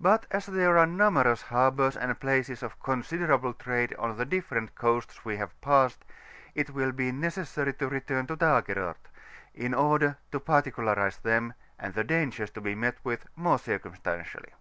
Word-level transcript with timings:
But 0.00 0.26
as 0.32 0.46
there 0.46 0.76
are 0.76 0.86
numerous 0.88 1.42
harbours 1.42 1.96
and 1.96 2.18
places 2.18 2.64
of 2.64 2.80
considerable 2.82 3.54
trade 3.54 3.94
on 3.96 4.16
the 4.16 4.24
different 4.24 4.74
coasts 4.74 5.24
we 5.24 5.36
have 5.36 5.60
passed, 5.60 6.04
it 6.56 6.70
will 6.70 6.90
be 6.90 7.12
necessary 7.12 7.72
to 7.74 7.86
return 7.86 8.26
to 8.26 8.34
Dagerort, 8.36 9.06
in 9.54 9.72
order 9.72 10.16
to 10.32 10.40
particu 10.40 10.82
larize 10.84 11.18
them, 11.22 11.54
and 11.78 11.94
the 11.94 12.02
dangers 12.02 12.50
to 12.50 12.60
be 12.60 12.74
met 12.74 12.96
with, 13.04 13.24
more 13.36 13.60
circumstantially. 13.60 14.52